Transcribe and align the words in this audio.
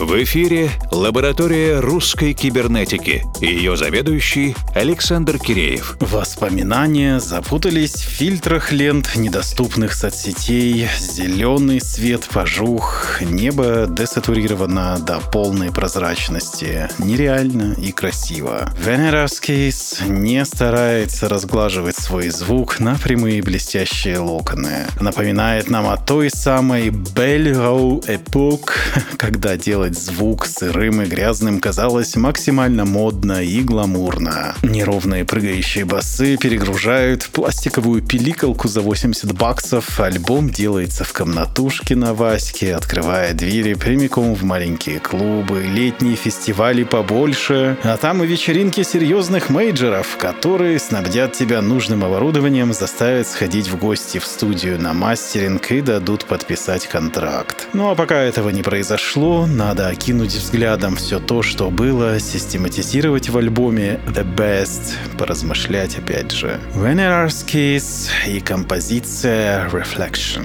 В 0.00 0.22
эфире 0.22 0.70
лаборатория 0.92 1.80
русской 1.80 2.32
кибернетики. 2.32 3.24
Ее 3.40 3.76
заведующий 3.76 4.54
Александр 4.72 5.40
Киреев. 5.40 5.96
Воспоминания 5.98 7.18
запутались 7.18 7.94
в 7.94 8.08
фильтрах 8.08 8.70
лент 8.70 9.16
недоступных 9.16 9.94
соцсетей. 9.94 10.88
Зеленый 11.00 11.80
свет 11.80 12.28
пожух, 12.32 13.20
небо 13.22 13.86
десатурировано 13.88 15.00
до 15.00 15.18
полной 15.18 15.72
прозрачности. 15.72 16.88
Нереально 16.98 17.74
и 17.76 17.90
красиво. 17.90 18.72
Veneras 18.80 19.42
Case 19.44 20.08
не 20.08 20.44
старается 20.44 21.28
разглаживать 21.28 21.96
свой 21.96 22.28
звук 22.28 22.78
на 22.78 22.94
прямые 22.94 23.42
блестящие 23.42 24.20
локоны. 24.20 24.86
Напоминает 25.00 25.68
нам 25.68 25.88
о 25.88 25.96
той 25.96 26.30
самой 26.30 26.90
Belle 26.90 27.52
Row 27.52 28.06
Epoch, 28.06 28.70
когда 29.16 29.56
делать 29.88 29.98
звук 29.98 30.46
сырым 30.46 31.02
и 31.02 31.06
грязным 31.06 31.60
казалось 31.60 32.16
максимально 32.16 32.84
модно 32.84 33.42
и 33.42 33.62
гламурно. 33.62 34.54
Неровные 34.62 35.24
прыгающие 35.24 35.84
басы 35.84 36.36
перегружают 36.36 37.28
пластиковую 37.32 38.02
пиликалку 38.02 38.68
за 38.68 38.80
80 38.80 39.32
баксов, 39.32 40.00
альбом 40.00 40.50
делается 40.50 41.04
в 41.04 41.12
комнатушке 41.12 41.96
на 41.96 42.14
Ваське, 42.14 42.74
открывая 42.74 43.32
двери 43.34 43.74
прямиком 43.74 44.34
в 44.34 44.42
маленькие 44.42 45.00
клубы, 45.00 45.62
летние 45.62 46.16
фестивали 46.16 46.84
побольше, 46.84 47.76
а 47.82 47.96
там 47.96 48.22
и 48.22 48.26
вечеринки 48.26 48.82
серьезных 48.82 49.50
мейджеров, 49.50 50.16
которые 50.16 50.78
снабдят 50.78 51.32
тебя 51.32 51.62
нужным 51.62 52.04
оборудованием, 52.04 52.72
заставят 52.72 53.26
сходить 53.26 53.68
в 53.68 53.78
гости 53.78 54.18
в 54.18 54.24
студию 54.24 54.80
на 54.80 54.92
мастеринг 54.92 55.70
и 55.70 55.80
дадут 55.80 56.24
подписать 56.24 56.86
контракт. 56.86 57.68
Ну 57.72 57.90
а 57.90 57.94
пока 57.94 58.16
этого 58.16 58.50
не 58.50 58.62
произошло, 58.62 59.46
надо 59.78 59.90
окинуть 59.90 60.34
взглядом 60.34 60.96
все 60.96 61.20
то, 61.20 61.42
что 61.42 61.70
было, 61.70 62.18
систематизировать 62.18 63.28
в 63.28 63.36
альбоме 63.36 64.00
The 64.08 64.26
Best, 64.34 64.94
поразмышлять 65.16 65.96
опять 65.96 66.32
же. 66.32 66.60
Venerar's 66.74 67.46
Kiss 67.46 68.08
и 68.26 68.40
композиция 68.40 69.68
Reflection. 69.68 70.44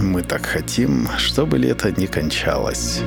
Мы 0.00 0.22
так 0.22 0.46
хотим, 0.46 1.06
чтобы 1.18 1.58
лето 1.58 1.92
не 1.92 2.06
кончалось. 2.06 3.02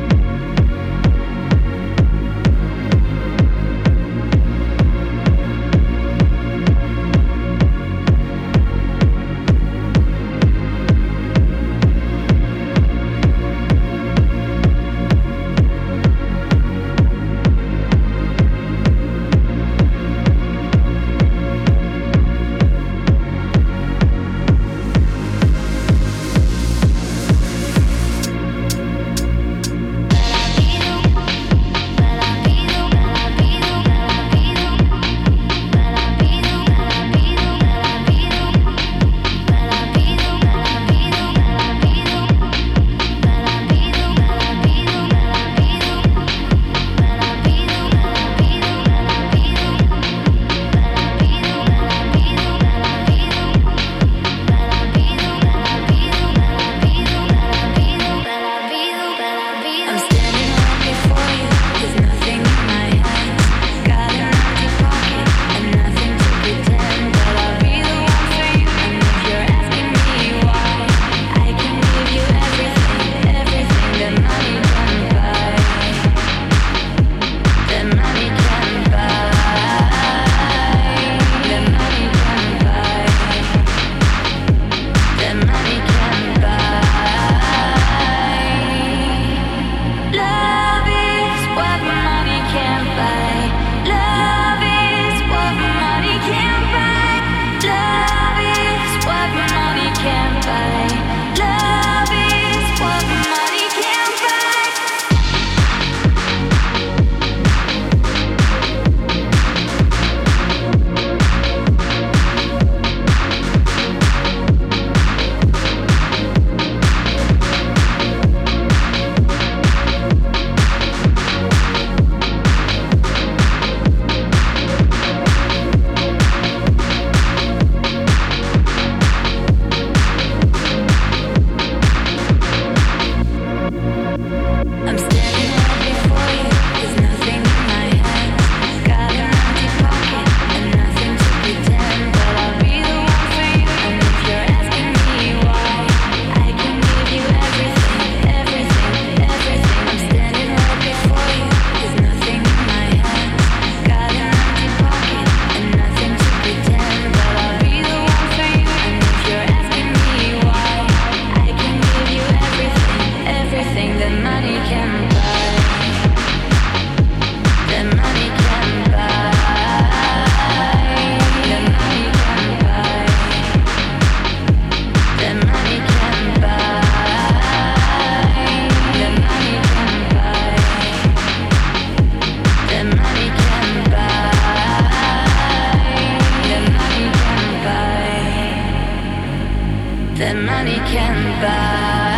That 190.18 190.36
money 190.38 190.78
can 190.88 191.42
buy. 191.42 192.15